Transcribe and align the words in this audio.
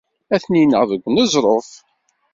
Ad 0.33 0.41
ten-ineɣ 0.43 0.83
deg 0.91 1.05
uneẓruf. 1.07 1.69